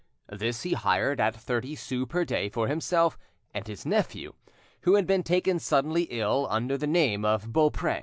[0.31, 3.19] This he hired at thirty sous per day for himself
[3.53, 4.33] and his nephew,
[4.81, 7.99] who had been taken suddenly ill, under the name of Beaupre.